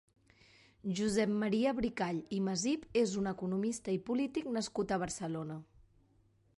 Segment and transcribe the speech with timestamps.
[0.99, 5.61] Josep Maria Bricall i Masip és un economista i polític nascut a Barcelona.